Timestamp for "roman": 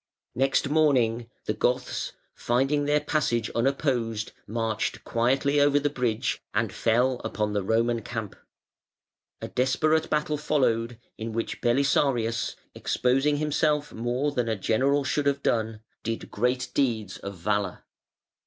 7.61-8.01